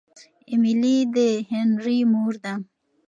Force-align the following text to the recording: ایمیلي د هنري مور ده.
ایمیلي 0.49 0.97
د 1.15 1.17
هنري 1.51 1.99
مور 2.11 2.33
ده. 2.43 2.53